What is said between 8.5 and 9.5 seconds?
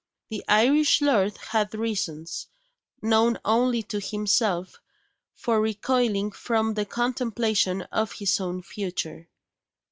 future.